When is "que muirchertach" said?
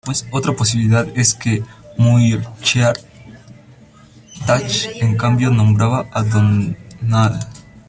1.35-3.03